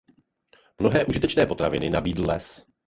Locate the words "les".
2.27-2.65